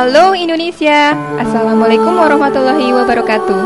[0.00, 3.62] Halo Indonesia, Assalamualaikum warahmatullahi wabarakatuh.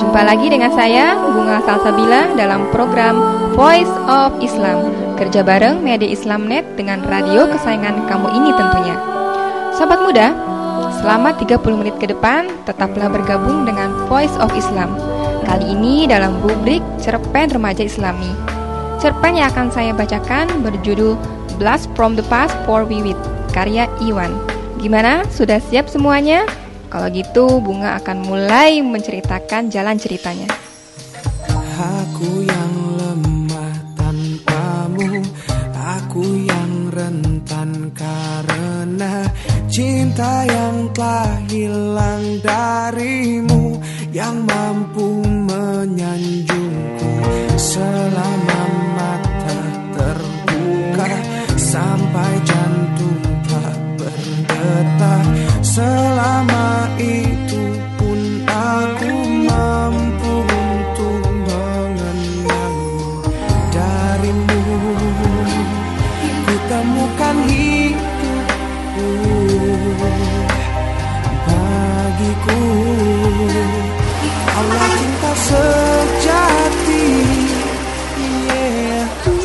[0.00, 3.20] Jumpa lagi dengan saya, Bunga Salsabila dalam program
[3.52, 4.96] Voice of Islam.
[5.20, 8.96] Kerja bareng Media Islamnet dengan radio kesayangan kamu ini tentunya.
[9.76, 10.32] Sobat muda,
[11.04, 14.96] selama 30 menit ke depan tetaplah bergabung dengan Voice of Islam.
[15.44, 18.32] Kali ini dalam rubrik Cerpen Remaja Islami.
[19.04, 21.20] Cerpen yang akan saya bacakan berjudul
[21.60, 23.20] Blast from the Past for Wiwit
[23.52, 24.53] karya Iwan
[24.84, 25.24] Gimana?
[25.32, 26.44] Sudah siap semuanya?
[26.92, 30.44] Kalau gitu Bunga akan mulai menceritakan jalan ceritanya.
[31.80, 35.24] Aku yang lemah tanpamu,
[35.72, 39.24] aku yang rentan karena
[39.72, 43.80] cinta yang telah hilang darimu
[44.12, 47.08] yang mampu menyanjungku
[47.56, 48.43] selama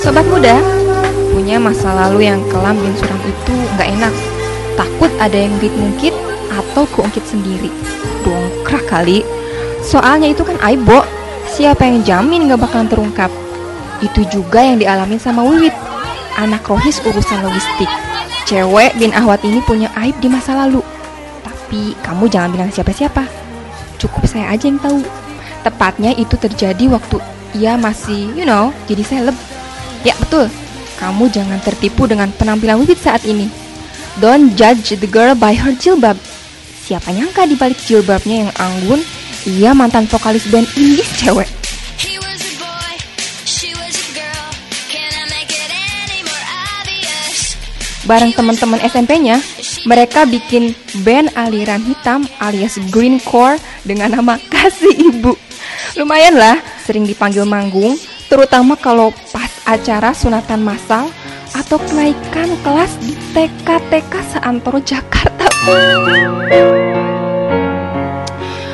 [0.09, 0.58] Sobat muda,
[1.30, 4.14] punya masa lalu yang kelam dan suram itu nggak enak
[4.74, 6.16] takut ada yang ngungkit-ngungkit
[6.50, 7.70] atau keungkit sendiri.
[8.25, 9.22] Dongkrak kali.
[9.86, 11.06] Soalnya itu kan aibo.
[11.53, 13.30] Siapa yang jamin gak bakalan terungkap?
[14.02, 15.78] Itu juga yang dialamin sama Wiwit.
[16.42, 17.94] Anak rohis urusan logistik.
[18.50, 20.81] Cewek bin Ahwat ini punya aib di masa lalu.
[21.46, 23.30] Tapi kamu jangan bilang siapa-siapa.
[24.02, 25.06] Cukup saya aja yang tahu.
[25.62, 27.22] Tepatnya itu terjadi waktu
[27.53, 29.38] ia masih, you know, jadi seleb.
[30.08, 30.48] Ya betul,
[31.00, 33.52] kamu jangan tertipu dengan penampilan Wiwit saat ini.
[34.24, 36.16] Don't judge the girl by her jilbab.
[36.88, 39.00] Siapa nyangka di balik jilbabnya yang anggun,
[39.48, 41.48] ia mantan vokalis band indie cewek.
[48.10, 49.38] Bareng teman-teman SMP-nya,
[49.86, 50.74] mereka bikin
[51.06, 55.38] band aliran hitam alias green core dengan nama Kasih Ibu.
[56.02, 56.58] Lumayan lah,
[56.90, 57.94] sering dipanggil manggung,
[58.26, 61.13] terutama kalau pas acara sunatan massal
[61.54, 65.45] atau kenaikan kelas di TK-TK seantero Jakarta.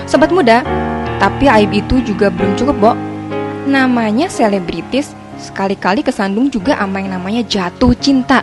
[0.07, 0.63] Sobat muda,
[1.19, 2.91] tapi aib itu juga belum cukup, Bo.
[3.67, 8.39] Namanya selebritis, sekali-kali kesandung juga sama yang namanya jatuh cinta.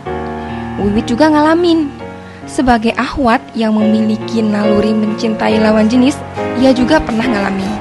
[0.77, 1.89] Wiwit juga ngalamin.
[2.45, 6.19] Sebagai ahwat yang memiliki naluri mencintai lawan jenis,
[6.61, 7.71] ia juga pernah ngalamin.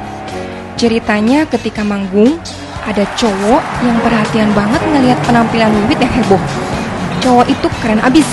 [0.78, 2.38] Ceritanya ketika manggung,
[2.82, 6.42] ada cowok yang perhatian banget ngelihat penampilan Wiwit yang heboh.
[7.22, 8.26] Cowok itu keren abis.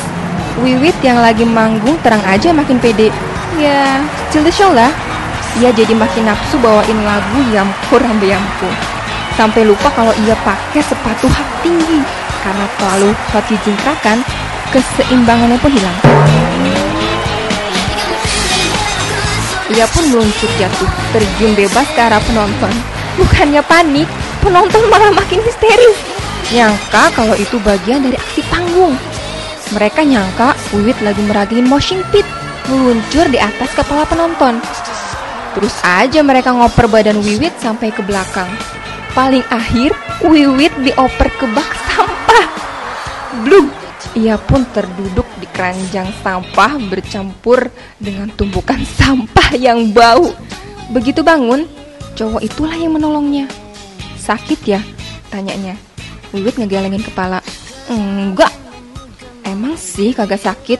[0.59, 3.13] Wiwit yang lagi manggung terang aja makin pede.
[3.61, 4.89] Ya, still the show lah.
[5.61, 8.69] Ia jadi makin nafsu bawain lagu Yamku Rambe Yamku.
[9.37, 12.01] Sampai lupa kalau ia pakai sepatu hak tinggi.
[12.39, 14.23] Karena terlalu hot dijingkrakan,
[14.71, 15.97] keseimbangannya pun hilang.
[19.69, 22.73] Ia pun meluncur jatuh, terjun bebas ke arah penonton.
[23.19, 24.07] Bukannya panik,
[24.43, 25.97] penonton malah makin histeris.
[26.49, 28.97] Nyangka kalau itu bagian dari aksi panggung.
[29.69, 32.25] Mereka nyangka Wiwit lagi meragin moshing pit,
[32.65, 34.57] meluncur di atas kepala penonton.
[35.53, 38.49] Terus aja mereka ngoper badan Wiwit sampai ke belakang.
[39.13, 39.93] Paling akhir,
[40.25, 42.47] Wiwit dioper ke bak sampah.
[43.45, 43.69] Blum!
[44.17, 47.69] Ia pun terduduk di keranjang sampah bercampur
[48.01, 50.33] dengan tumpukan sampah yang bau.
[50.89, 51.69] Begitu bangun,
[52.17, 53.45] cowok itulah yang menolongnya.
[54.29, 54.81] Sakit ya?
[55.33, 55.73] Tanyanya.
[56.29, 57.41] Wiwit ngegelengin kepala.
[57.89, 58.53] Enggak.
[59.41, 60.77] Emang sih kagak sakit,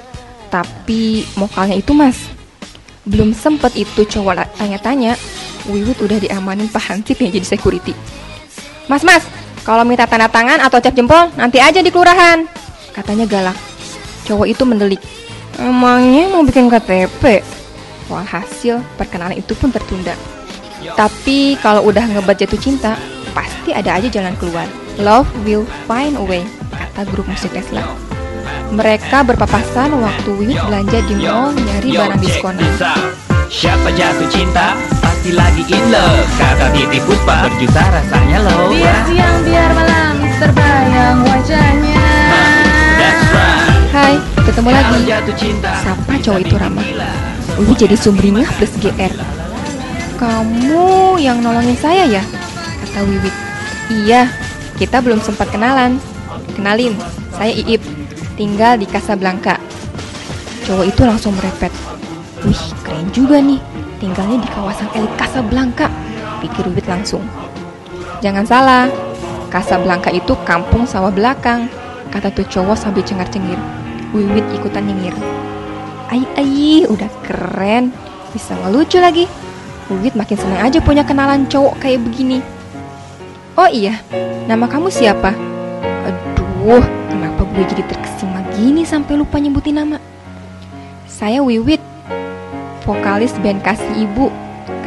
[0.53, 2.29] tapi mokalnya itu mas.
[3.09, 5.17] Belum sempet itu cowok tanya-tanya,
[5.65, 7.97] Wiwit udah diamanin Pak Hansip yang jadi security.
[8.85, 9.25] Mas, mas,
[9.65, 12.45] kalau minta tanda tangan atau cap jempol, nanti aja di kelurahan
[12.93, 13.57] katanya galak.
[14.29, 15.01] Cowok itu mendelik.
[15.57, 17.41] Emangnya mau bikin KTP?
[18.09, 20.13] Walhasil perkenalan itu pun tertunda.
[20.93, 22.95] Tapi kalau udah ngebat jatuh cinta,
[23.31, 24.65] pasti ada aja jalan keluar.
[24.99, 26.43] Love will find a way,
[26.73, 27.85] kata grup musik Tesla.
[28.69, 32.73] Mereka berpapasan waktu Wiwit belanja di mall nyari barang diskonan.
[33.49, 39.41] Siapa jatuh cinta pasti lagi in love Kata Titi Puspa berjuta rasanya loh Biar siang
[39.41, 41.97] biar malam terbayang wajahnya
[43.89, 45.01] Hai, ketemu lagi.
[45.81, 46.85] Sapa cowok itu ramah.
[47.57, 49.13] Wiwi jadi sumringah plus GR.
[50.21, 52.23] Kamu yang nolongin saya ya?
[52.89, 53.35] Kata Wiwit.
[53.93, 54.33] Iya,
[54.81, 56.01] kita belum sempat kenalan.
[56.57, 56.97] Kenalin,
[57.37, 57.85] saya Iip.
[58.33, 59.61] Tinggal di Casablanca.
[60.65, 61.69] Cowok itu langsung merepet.
[62.41, 63.61] Wih, keren juga nih.
[64.01, 65.85] Tinggalnya di kawasan elit Casablanca.
[66.41, 67.21] Pikir Wiwit langsung.
[68.25, 68.85] Jangan salah,
[69.53, 71.69] Casablanca itu kampung sawah belakang
[72.09, 73.57] kata tuh cowok sambil cengar-cengir.
[74.11, 75.13] Wiwit ikutan nyengir.
[76.09, 77.93] Ai ai, udah keren.
[78.33, 79.29] Bisa ngelucu lagi.
[79.89, 82.41] Wiwit makin senang aja punya kenalan cowok kayak begini.
[83.59, 83.99] Oh iya,
[84.47, 85.35] nama kamu siapa?
[86.07, 86.79] Aduh,
[87.11, 89.99] kenapa gue jadi terkesima gini sampai lupa nyebutin nama?
[91.03, 91.83] Saya Wiwit,
[92.87, 94.31] vokalis band Kasih Ibu,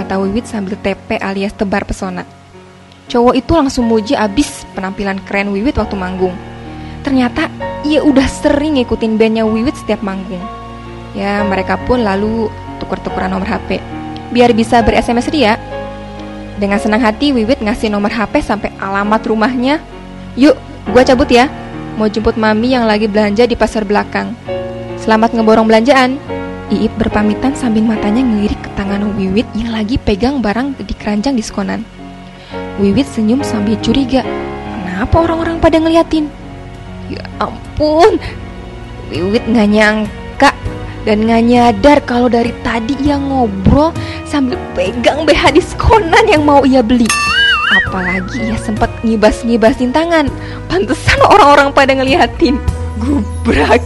[0.01, 2.25] kata Wiwit sambil TP alias tebar pesona.
[3.13, 6.33] Cowok itu langsung muji abis penampilan keren Wiwit waktu manggung.
[7.05, 7.53] Ternyata
[7.85, 10.41] ia udah sering ngikutin bandnya Wiwit setiap manggung.
[11.13, 12.49] Ya, mereka pun lalu
[12.81, 13.85] tuker-tukeran nomor HP.
[14.33, 15.61] Biar bisa ber-SMS ria.
[16.63, 19.83] Dengan senang hati, Wiwit ngasih nomor HP sampai alamat rumahnya.
[20.39, 20.55] Yuk,
[20.95, 21.51] gua cabut ya.
[21.99, 24.31] Mau jemput mami yang lagi belanja di pasar belakang.
[24.95, 26.23] Selamat ngeborong belanjaan.
[26.71, 31.83] Iip berpamitan sambil matanya ngelirik ke tangan Wiwit yang lagi pegang barang di keranjang diskonan.
[32.79, 34.23] Wiwit senyum sambil curiga.
[34.23, 36.31] Kenapa orang-orang pada ngeliatin?
[37.11, 38.23] Ya ampun,
[39.11, 40.55] Wiwit nggak nyangka
[41.03, 43.91] dan nggak nyadar kalau dari tadi ia ngobrol
[44.27, 47.07] sambil pegang BH diskonan yang mau ia beli.
[47.73, 50.29] Apalagi ia sempat ngibas-ngibasin tangan.
[50.69, 52.61] Pantesan orang-orang pada ngeliatin.
[53.01, 53.81] Gubrak.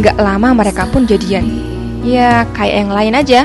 [0.00, 1.44] Nggak lama mereka pun jadian.
[2.00, 3.40] Ya kayak yang lain aja.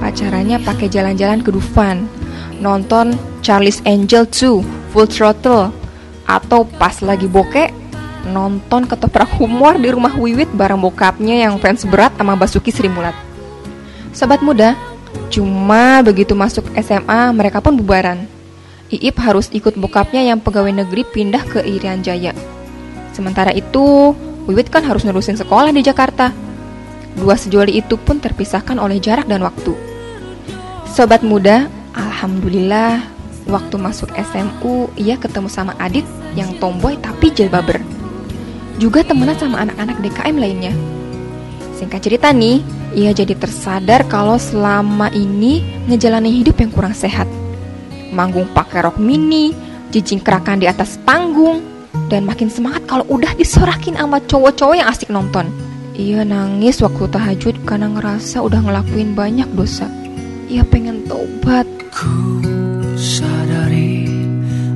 [0.00, 2.08] Pacarannya pakai jalan-jalan ke Dufan,
[2.56, 5.72] nonton Charlie's Angel 2 Full Throttle,
[6.24, 7.68] atau pas lagi bokeh
[8.32, 13.16] nonton ketoprak humor di rumah Wiwit bareng bokapnya yang fans berat sama Basuki Sri Mulat.
[14.12, 14.76] Sobat muda,
[15.28, 18.24] cuma begitu masuk SMA mereka pun bubaran.
[18.90, 22.34] Iip harus ikut bokapnya yang pegawai negeri pindah ke Irian Jaya.
[23.14, 24.12] Sementara itu,
[24.48, 26.32] Wiwit kan harus nerusin sekolah di Jakarta.
[27.18, 29.74] Dua sejoli itu pun terpisahkan oleh jarak dan waktu.
[30.90, 33.02] Sobat muda, alhamdulillah
[33.50, 36.06] waktu masuk SMU ia ketemu sama Adit
[36.38, 37.82] yang tomboy tapi jilbaber.
[38.80, 40.72] Juga temenan sama anak-anak DKM lainnya.
[41.76, 42.64] Singkat cerita nih,
[42.96, 47.28] ia jadi tersadar kalau selama ini ngejalanin hidup yang kurang sehat.
[48.10, 49.54] Manggung pakai rok mini,
[49.94, 51.62] jijingkrakan di atas panggung,
[52.10, 55.46] dan makin semangat kalau udah disorakin sama cowok-cowok yang asik nonton.
[55.94, 59.90] Ia nangis waktu tahajud karena ngerasa udah ngelakuin banyak dosa.
[60.50, 61.66] Ia pengen tobat.
[61.90, 62.40] Ku
[62.94, 64.06] sadari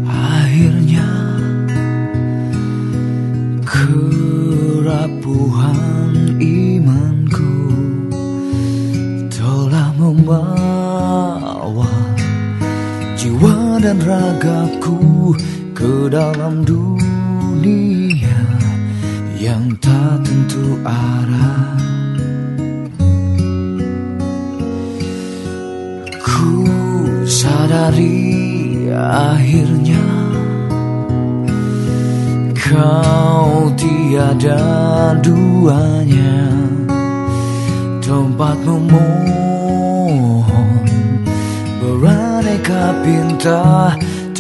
[0.05, 1.07] akhirnya
[3.65, 5.33] kerapuhan
[6.43, 7.55] imanku
[9.31, 11.89] telah membawa
[13.17, 15.33] jiwa dan ragaku
[15.73, 16.84] ke dalam dunia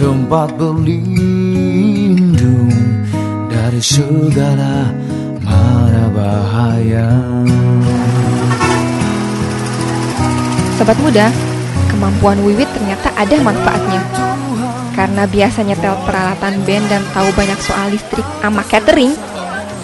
[0.04, 2.28] Tempat berlindung
[3.48, 4.92] Dari segala
[5.40, 7.08] mara bahaya
[10.76, 11.32] Sobat muda,
[11.88, 14.04] kemampuan Wiwit ternyata ada manfaatnya.
[14.92, 19.16] Karena biasa nyetel peralatan band dan tahu banyak soal listrik sama catering,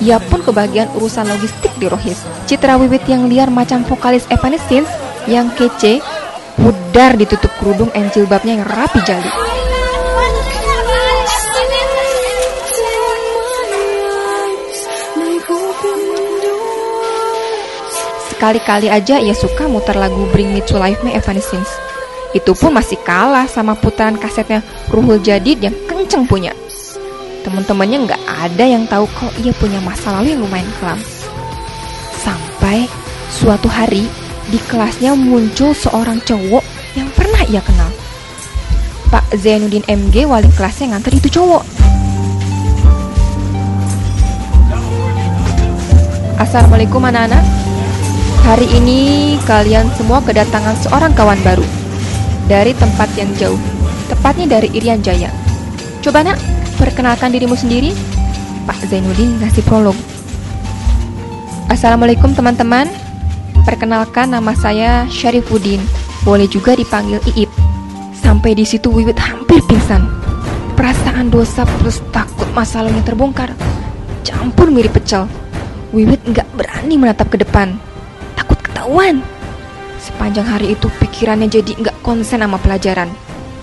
[0.05, 2.21] ia pun kebagian urusan logistik di Rohis.
[2.45, 4.93] Citra Wiwit yang liar macam vokalis Evanescence
[5.25, 6.05] yang kece,
[6.61, 9.50] pudar ditutup kerudung and jilbabnya yang rapi jali.
[18.41, 21.69] Sekali-kali aja ia suka muter lagu Bring Me to Life Me Evanescence.
[22.33, 26.57] Itu pun masih kalah sama putaran kasetnya Ruhul Jadid yang kenceng punya.
[27.45, 30.97] Temen-temennya nggak ada yang tahu kalau ia punya masa lalu yang lumayan kelam.
[32.25, 32.89] Sampai
[33.29, 34.09] suatu hari
[34.49, 36.65] di kelasnya muncul seorang cowok
[36.97, 37.93] yang pernah ia kenal.
[39.13, 41.61] Pak Zainuddin MG wali kelasnya nganter itu cowok.
[46.41, 47.70] Assalamualaikum anak-anak.
[48.51, 51.63] Hari ini kalian semua kedatangan seorang kawan baru
[52.51, 53.55] dari tempat yang jauh,
[54.11, 55.31] tepatnya dari Irian Jaya.
[56.03, 56.35] Coba nak,
[56.75, 57.95] perkenalkan dirimu sendiri.
[58.67, 59.95] Pak Zainuddin ngasih prolog.
[61.71, 62.91] Assalamualaikum teman-teman.
[63.63, 65.79] Perkenalkan nama saya Syarifuddin.
[66.27, 67.55] Boleh juga dipanggil Iip.
[68.19, 70.11] Sampai di situ Wiwit hampir pingsan.
[70.75, 73.55] Perasaan dosa plus takut masalahnya terbongkar.
[74.27, 75.31] Campur mirip pecel.
[75.95, 77.79] Wiwit nggak berani menatap ke depan
[78.91, 79.23] ketahuan.
[80.03, 83.07] Sepanjang hari itu pikirannya jadi nggak konsen sama pelajaran.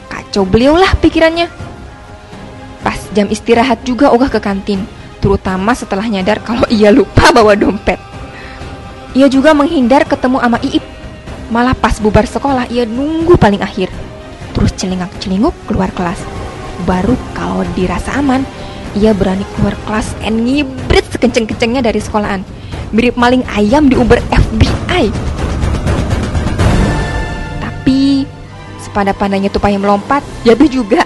[0.08, 1.52] Kacau beliau lah pikirannya.
[2.80, 4.88] Pas jam istirahat juga ogah ke kantin,
[5.20, 8.00] terutama setelah nyadar kalau ia lupa bawa dompet.
[9.20, 10.86] Ia juga menghindar ketemu sama Iip.
[11.52, 13.92] Malah pas bubar sekolah ia nunggu paling akhir.
[14.56, 16.24] Terus celingak-celinguk keluar kelas.
[16.88, 18.48] Baru kalau dirasa aman,
[18.96, 22.48] ia berani keluar kelas and ngibrit sekenceng-kencengnya dari sekolahan
[22.96, 24.24] mirip maling ayam di Uber
[24.98, 25.14] FBI.
[27.62, 28.26] Tapi
[28.82, 31.06] sepada-pandanya tupai melompat, jatuh juga.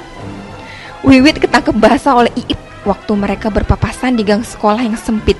[1.03, 5.35] Wiwit ketangkep basah oleh Iip waktu mereka berpapasan di gang sekolah yang sempit.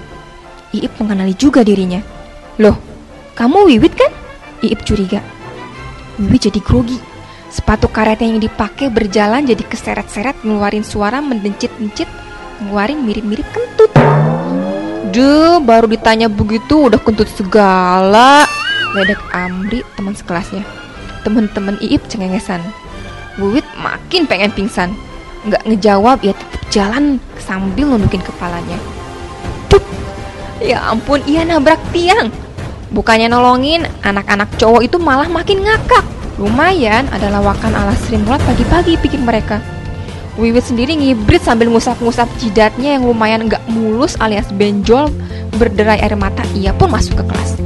[0.76, 2.04] Iip mengenali juga dirinya.
[2.60, 2.76] Loh,
[3.40, 4.12] kamu Wiwit kan?
[4.60, 5.24] Iip curiga.
[6.20, 7.00] Wiwit jadi grogi.
[7.52, 12.08] Sepatu karetnya yang dipakai berjalan jadi keseret-seret ngeluarin suara mendencit-dencit,
[12.64, 13.92] ngeluarin mirip-mirip kentut.
[15.12, 18.48] Duh, baru ditanya begitu udah kentut segala.
[18.96, 20.64] Ledek Amri teman sekelasnya.
[21.28, 22.64] Temen-temen Iip cengengesan.
[23.36, 24.96] Wiwit makin pengen pingsan.
[25.44, 28.80] Nggak ngejawab, ya tetap jalan sambil nundukin kepalanya.
[29.68, 29.84] Tuh,
[30.64, 32.32] ya ampun, ia nabrak tiang.
[32.96, 36.08] Bukannya nolongin, anak-anak cowok itu malah makin ngakak.
[36.40, 39.60] Lumayan ada lawakan ala Mulat pagi-pagi pikir mereka.
[40.40, 45.12] Wiwit sendiri ngibrit sambil ngusap-ngusap jidatnya yang lumayan nggak mulus alias benjol
[45.60, 46.48] berderai air mata.
[46.56, 47.60] Ia pun masuk ke kelas.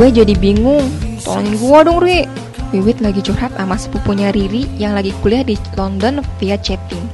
[0.00, 0.88] Gue jadi bingung.
[1.20, 2.24] Tolongin gue dong, Ri.
[2.72, 7.04] Wiwit lagi curhat sama sepupunya Riri yang lagi kuliah di London via chatting.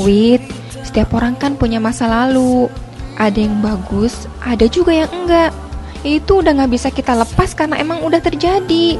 [0.00, 0.40] Wit,
[0.80, 2.72] setiap orang kan punya masa lalu.
[3.20, 5.52] Ada yang bagus, ada juga yang enggak.
[6.00, 8.96] Itu udah nggak bisa kita lepas karena emang udah terjadi.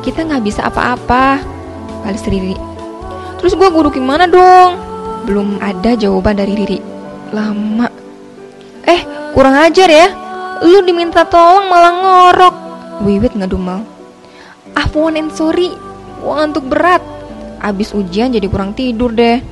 [0.00, 1.44] Kita nggak bisa apa-apa.
[2.08, 2.56] Balas Riri.
[3.36, 4.80] Terus gue guru gimana dong?
[5.28, 6.80] Belum ada jawaban dari Riri.
[7.36, 7.92] Lama.
[8.88, 9.04] Eh,
[9.36, 10.23] kurang ajar ya.
[10.62, 12.54] Lu diminta tolong malah ngorok.
[13.02, 13.82] Wiwit ngedumel.
[14.78, 15.74] Afwan and sorry,
[16.22, 17.02] gua ngantuk berat.
[17.58, 19.42] Abis ujian jadi kurang tidur deh.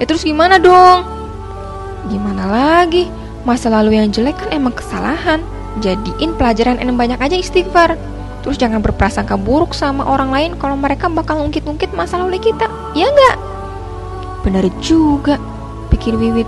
[0.00, 1.04] Ya terus gimana dong?
[2.08, 3.10] Gimana lagi?
[3.44, 5.42] Masa lalu yang jelek kan emang kesalahan.
[5.84, 8.00] Jadiin pelajaran yang banyak aja istighfar.
[8.46, 12.70] Terus jangan berprasangka buruk sama orang lain kalau mereka bakal ungkit-ungkit masa lalu kita.
[12.94, 13.36] Ya enggak?
[14.46, 15.36] Benar juga,
[15.90, 16.46] pikir Wiwit.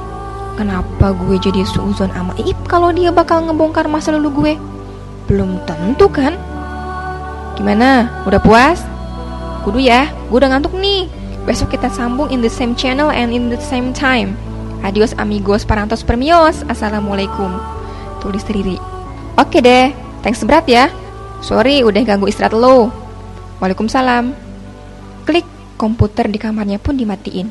[0.59, 4.53] Kenapa gue jadi suuzon sama Iip kalau dia bakal ngebongkar masa lalu gue?
[5.31, 6.35] Belum tentu kan?
[7.55, 8.11] Gimana?
[8.27, 8.83] Udah puas?
[9.63, 11.07] Kudu ya, gue udah ngantuk nih.
[11.47, 14.35] Besok kita sambung in the same channel and in the same time.
[14.83, 16.67] Adios amigos parantos permios.
[16.67, 17.55] Assalamualaikum.
[18.19, 18.83] Tulis Riri.
[19.39, 19.95] Oke deh,
[20.27, 20.91] thanks berat ya.
[21.39, 22.91] Sorry udah ganggu istirahat lo.
[23.63, 24.35] Waalaikumsalam.
[25.23, 25.47] Klik
[25.79, 27.47] komputer di kamarnya pun dimatiin.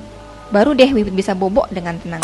[0.51, 2.23] Baru deh Wiwit bisa bobok dengan tenang.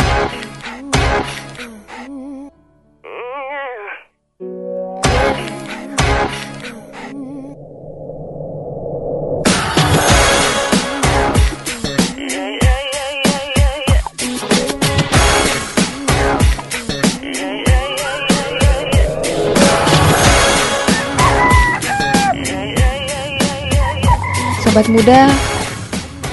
[24.73, 25.29] Sobat muda,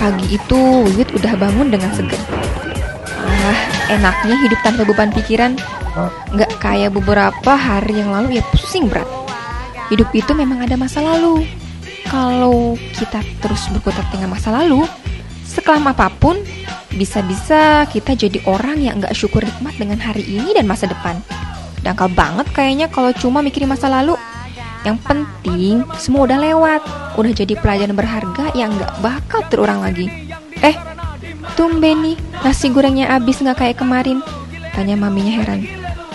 [0.00, 0.56] pagi itu
[0.88, 2.16] Wiwit udah bangun dengan seger.
[3.20, 3.60] Ah,
[3.92, 5.60] enaknya hidup tanpa beban pikiran.
[6.32, 9.04] Nggak kayak beberapa hari yang lalu ya pusing berat.
[9.92, 11.44] Hidup itu memang ada masa lalu.
[12.08, 14.88] Kalau kita terus berkutat dengan masa lalu,
[15.44, 16.40] sekelam apa pun,
[16.96, 21.20] bisa-bisa kita jadi orang yang nggak syukur nikmat dengan hari ini dan masa depan.
[21.84, 24.16] Dangkal banget kayaknya kalau cuma mikirin masa lalu.
[24.80, 26.80] Yang penting semua udah lewat,
[27.18, 30.06] udah jadi pelajaran berharga yang nggak bakal terulang lagi.
[30.60, 30.76] Eh,
[31.56, 34.22] tumben nih nasi gorengnya habis nggak kayak kemarin?
[34.76, 35.66] Tanya maminya heran.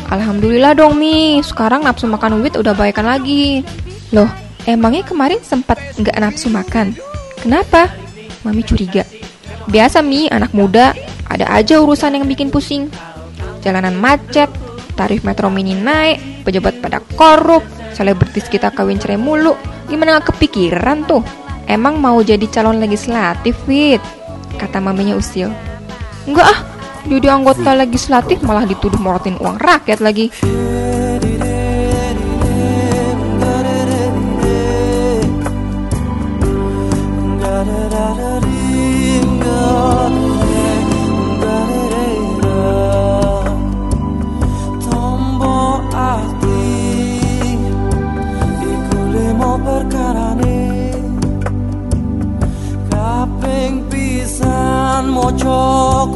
[0.06, 3.66] Alhamdulillah dong Mi, sekarang nafsu makan wit udah baikan lagi.
[4.14, 4.30] Loh,
[4.70, 6.94] emangnya kemarin sempat nggak nafsu makan?
[7.42, 7.90] Kenapa?
[8.46, 9.02] Mami curiga.
[9.66, 10.94] Biasa Mi, anak muda,
[11.26, 12.88] ada aja urusan yang bikin pusing.
[13.66, 14.46] Jalanan macet,
[14.96, 17.62] tarif metro mini naik, pejabat pada korup,
[17.94, 19.54] selebritis kita kawin cerai mulu.
[19.92, 21.22] Gimana gak kepikiran tuh?
[21.70, 24.02] Emang mau jadi calon legislatif, Wit?
[24.56, 25.52] Kata maminya Usil.
[26.26, 26.60] Enggak ah,
[27.06, 30.34] jadi anggota legislatif malah dituduh morotin uang rakyat lagi.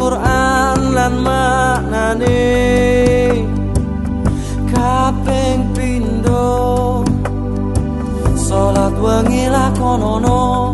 [0.10, 2.42] Quran lan maknane.
[4.66, 6.50] Kaping pindo
[8.34, 10.74] Salat wengi lakonono.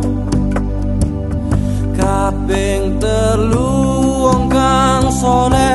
[2.00, 3.76] Kaping telu
[4.24, 5.75] wong kang soleh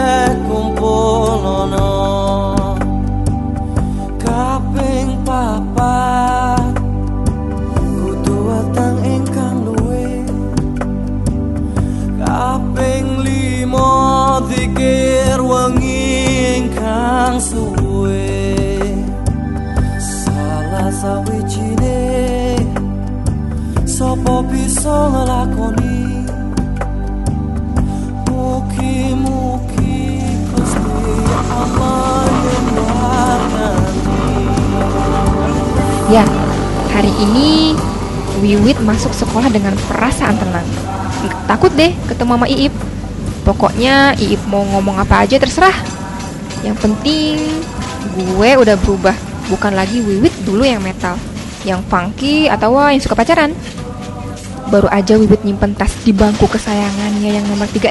[36.11, 36.27] Ya,
[36.90, 37.79] hari ini
[38.42, 40.66] Wiwit masuk sekolah dengan perasaan tenang.
[41.46, 42.75] Takut deh ketemu sama Iip.
[43.46, 45.75] Pokoknya Iip mau ngomong apa aja terserah.
[46.66, 47.38] Yang penting
[48.14, 49.14] gue udah berubah,
[49.46, 51.14] bukan lagi Wiwit dulu yang metal,
[51.62, 53.55] yang funky atau yang suka pacaran.
[54.70, 57.90] Baru aja Wiwit nyimpen tas di bangku kesayangannya yang nomor 36.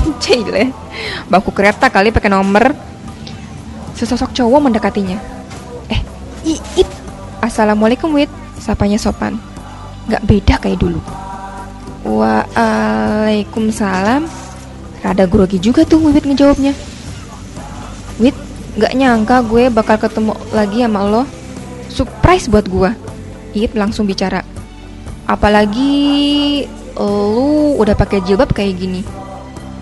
[0.24, 0.72] Cile,
[1.28, 2.72] bangku kereta kali pakai nomor.
[4.00, 5.20] Sesosok cowok mendekatinya.
[5.92, 6.00] Eh,
[6.56, 6.88] Iip.
[7.44, 9.36] Assalamualaikum Wit, sapanya sopan.
[10.08, 11.04] Nggak beda kayak dulu.
[12.08, 14.24] Waalaikumsalam.
[15.00, 16.72] Rada grogi juga tuh Wit ngejawabnya.
[18.20, 18.36] Wit,
[18.80, 21.28] nggak nyangka gue bakal ketemu lagi sama lo.
[21.92, 22.90] Surprise buat gue.
[23.52, 24.49] Iip langsung bicara.
[25.30, 26.66] Apalagi
[26.98, 29.06] lu udah pakai jilbab kayak gini.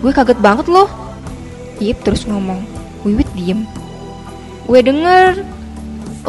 [0.05, 0.85] Gue kaget banget loh.
[1.81, 2.61] Iip terus ngomong.
[3.01, 3.65] Wiwit diem.
[4.69, 5.41] Gue denger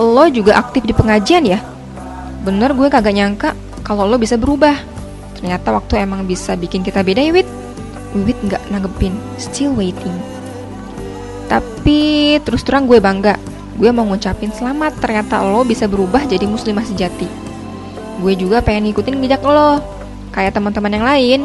[0.00, 1.60] lo juga aktif di pengajian ya?
[2.40, 3.52] Bener gue kagak nyangka
[3.84, 4.80] kalau lo bisa berubah.
[5.36, 7.48] Ternyata waktu emang bisa bikin kita beda ya, Wit.
[8.16, 10.16] Wiwit nggak nanggepin, still waiting.
[11.52, 13.36] Tapi terus terang gue bangga.
[13.76, 17.49] Gue mau ngucapin selamat ternyata lo bisa berubah jadi muslimah sejati.
[18.20, 19.80] Gue juga pengen ngikutin jejak lo.
[20.30, 21.40] Kayak teman-teman yang lain,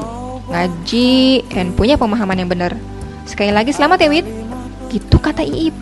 [0.51, 2.75] ngaji dan punya pemahaman yang benar.
[3.25, 4.27] Sekali lagi selamat ya, Wit.
[4.91, 5.75] Gitu kata Iip.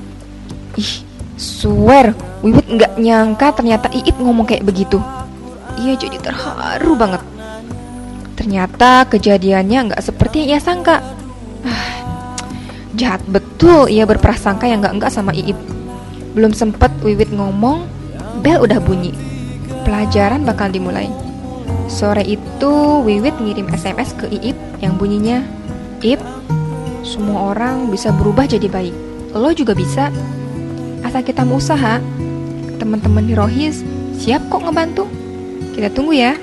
[0.80, 0.94] Ih,
[1.36, 5.02] swear, Wiwit nggak nyangka ternyata Iip ngomong kayak begitu.
[5.82, 7.22] Iya jadi terharu banget.
[8.38, 11.02] Ternyata kejadiannya nggak seperti yang ia sangka.
[11.64, 11.94] Ah,
[12.94, 15.58] Jahat betul ia berprasangka yang enggak-enggak sama Iip.
[16.38, 17.86] Belum sempet Wiwit ngomong,
[18.46, 19.33] bel udah bunyi.
[19.84, 21.12] Pelajaran bakal dimulai.
[21.92, 25.44] Sore itu Wiwit ngirim SMS ke Iip yang bunyinya,
[26.04, 26.20] Ip,
[27.04, 28.96] semua orang bisa berubah jadi baik.
[29.36, 30.10] Lo juga bisa.
[31.04, 32.00] Asal kita mau usaha.
[32.80, 33.84] Teman-teman di Rohis
[34.18, 35.06] siap kok ngebantu.
[35.76, 36.34] Kita tunggu ya.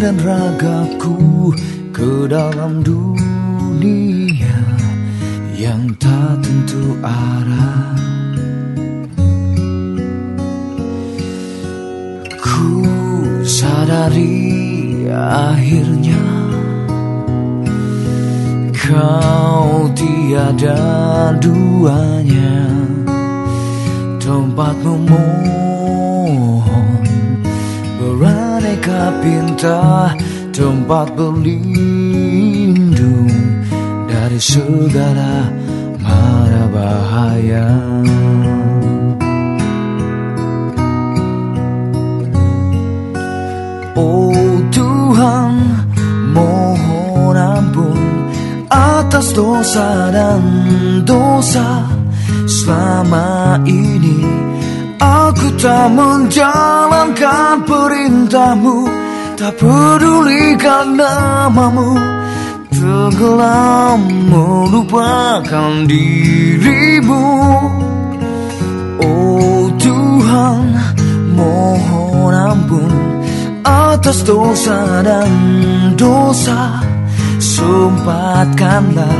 [0.00, 1.52] Dan ragaku
[1.92, 4.56] ke dalam dunia
[5.52, 7.92] yang tak tentu arah.
[12.40, 12.80] Ku
[13.44, 16.24] sadari akhirnya
[18.72, 20.80] kau tiada
[21.44, 22.72] duanya
[24.16, 24.80] tempat
[28.80, 30.16] beraneka pinta
[30.52, 32.48] tempat berlindung
[34.08, 35.52] dari segala
[36.00, 37.68] mara bahaya.
[43.96, 44.32] Oh
[44.72, 45.52] Tuhan,
[46.32, 48.00] mohon ampun
[48.72, 50.40] atas dosa dan
[51.04, 51.84] dosa
[52.48, 54.49] selama ini.
[55.00, 58.84] Aku tak menjalankan perintahmu,
[59.32, 61.96] tak pedulikan namamu,
[62.68, 67.28] tenggelam melupakan dirimu.
[69.00, 70.68] Oh Tuhan,
[71.32, 72.92] mohon ampun
[73.64, 75.32] atas dosa dan
[75.96, 76.76] dosa.
[77.40, 79.16] Sempatkanlah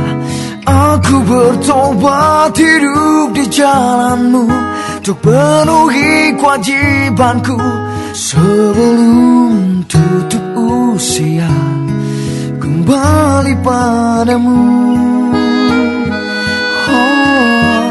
[0.61, 4.70] aku bertobat hidup di jalanmu
[5.01, 7.57] Untuk penuhi kewajibanku
[8.13, 10.45] Sebelum tutup
[10.93, 11.49] usia
[12.61, 14.61] Kembali padamu.
[16.85, 17.89] Oh,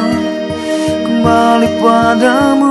[1.02, 2.69] Kembali padamu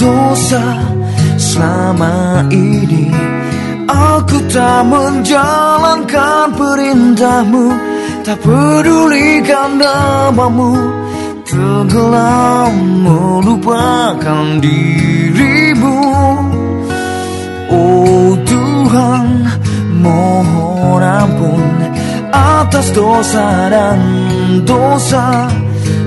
[0.00, 0.64] dosa
[1.36, 3.12] selama ini.
[3.90, 7.66] Aku tak menjalankan perintahmu
[8.24, 10.72] tak pedulikan namamu.
[11.50, 15.98] Tenggelam melupakan dirimu.
[17.74, 19.26] Oh Tuhan
[19.98, 21.90] mohon ampun
[22.30, 23.98] atas dosa dan
[24.62, 25.50] dosa.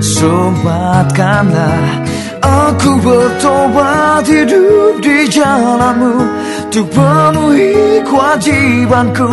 [0.00, 2.03] Sempatkanlah
[2.44, 6.14] aku bertobat hidup di jalanmu
[6.68, 9.30] Untuk penuhi kewajibanku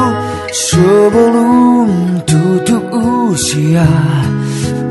[0.52, 1.88] Sebelum
[2.24, 3.88] tutup usia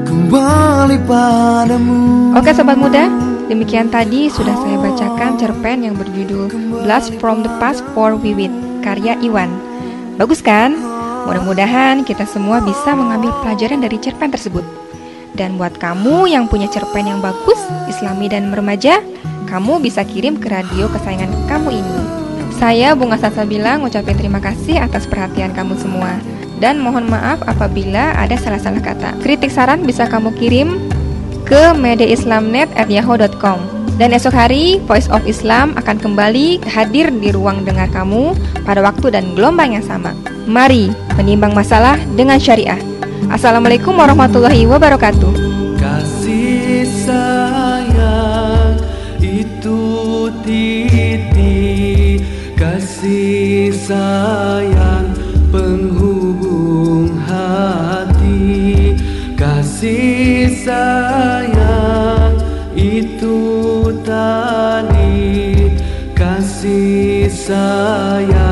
[0.05, 3.09] Kembali padamu Oke sobat muda,
[3.49, 6.53] demikian tadi sudah saya bacakan cerpen yang berjudul
[6.85, 9.53] Blast from the Past for Wiwit karya Iwan.
[10.17, 10.77] Bagus kan?
[11.29, 14.90] Mudah-mudahan kita semua bisa mengambil pelajaran dari cerpen tersebut.
[15.35, 19.03] Dan buat kamu yang punya cerpen yang bagus, islami dan remaja,
[19.51, 21.99] kamu bisa kirim ke radio kesayangan kamu ini.
[22.61, 26.21] Saya Bunga Salsabila ngucapin terima kasih atas perhatian kamu semua.
[26.61, 29.17] Dan mohon maaf apabila ada salah-salah kata.
[29.25, 30.77] Kritik saran bisa kamu kirim
[31.49, 33.59] ke mediaislamnet@yahoo.com.
[33.97, 39.13] Dan esok hari Voice of Islam akan kembali hadir di ruang dengar kamu pada waktu
[39.13, 40.13] dan gelombang yang sama.
[40.45, 42.81] Mari menimbang masalah dengan syariah.
[43.31, 45.31] Assalamualaikum warahmatullahi wabarakatuh.
[45.79, 48.75] Kasih sayang
[49.23, 49.79] itu
[50.43, 52.27] titik
[52.59, 55.15] Kasih sayang
[55.55, 58.99] penghubung hati.
[59.39, 62.35] Kasih sayang
[62.75, 63.39] itu
[64.03, 65.71] tali
[66.19, 68.50] Kasih sayang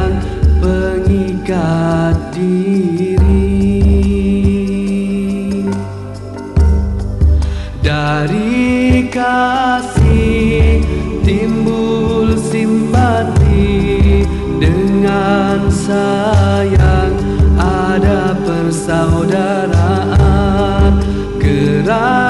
[15.89, 17.17] sayang
[17.57, 20.93] ada persaudaraan.
[21.41, 22.28] Kerana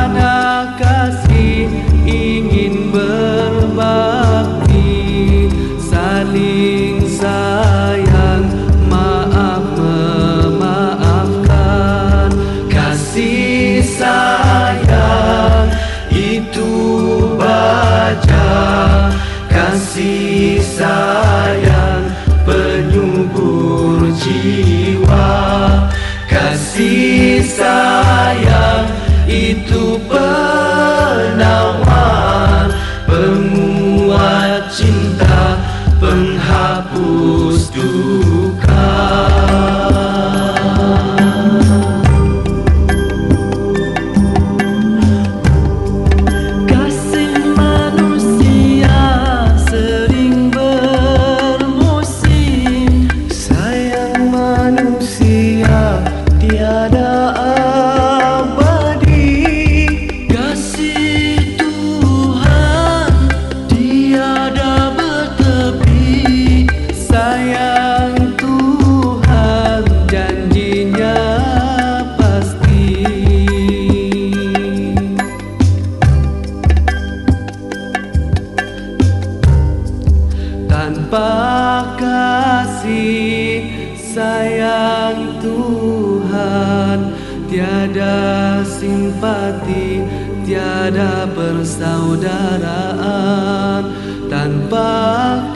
[84.28, 87.16] sayang Tuhan
[87.48, 90.04] Tiada simpati,
[90.44, 93.88] tiada persaudaraan.
[94.28, 94.92] Tanpa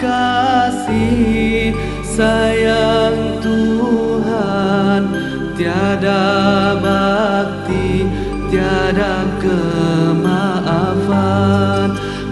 [0.01, 5.05] kasih sayang Tuhan
[5.53, 8.09] Tiada bakti,
[8.49, 10.33] tiada kemaafan.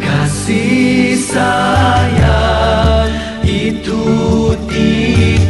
[0.00, 3.12] Kasih sayang
[3.44, 4.00] itu
[4.72, 5.49] titi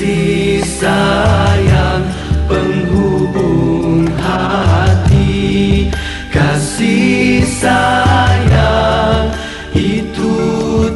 [0.00, 2.08] Kasih sayang
[2.48, 5.92] penghubung hati.
[6.32, 9.28] Kasih sayang
[9.76, 10.32] itu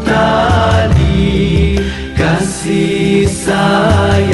[0.08, 1.76] tali
[2.16, 4.33] Kasih sayang